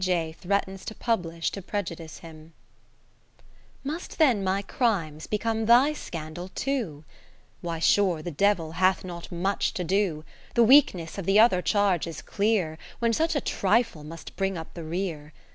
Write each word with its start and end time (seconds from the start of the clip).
J. 0.03 0.31
threatens 0.41 0.83
to 0.85 0.95
pubHsh 0.95 1.51
to 1.51 1.61
prejudice 1.61 2.17
him 2.21 2.53
Must 3.83 4.17
then 4.17 4.43
my 4.43 4.63
crimes 4.63 5.27
become 5.27 5.67
thy 5.67 5.93
scandal 5.93 6.47
too? 6.55 7.03
Why, 7.61 7.77
sure 7.77 8.23
the 8.23 8.31
Devil 8.31 8.71
hath 8.71 9.03
not 9.05 9.31
much 9.31 9.75
to 9.75 9.83
do. 9.83 10.25
The 10.55 10.63
weakness 10.63 11.19
of 11.19 11.27
the 11.27 11.39
other 11.39 11.61
charge 11.61 12.07
is 12.07 12.23
clear, 12.23 12.79
When 12.97 13.13
such 13.13 13.35
a 13.35 13.41
trifle 13.41 14.03
must 14.03 14.35
bring 14.35 14.55
lip 14.55 14.69
the 14.73 14.83
rear. 14.83 15.33